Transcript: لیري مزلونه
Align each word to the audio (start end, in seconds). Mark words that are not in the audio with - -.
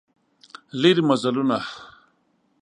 لیري 0.81 1.03
مزلونه 1.09 1.59